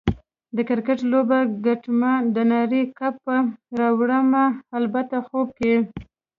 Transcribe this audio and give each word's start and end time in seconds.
د 0.55 0.57
کرکټ 0.69 0.99
لوبه 1.11 1.39
ګټمه، 1.65 2.13
د 2.35 2.37
نړۍ 2.53 2.83
کپ 2.99 3.15
به 3.25 3.35
راوړمه- 3.79 4.45
البته 4.77 5.15
خوب 5.27 5.47
کې 5.59 5.73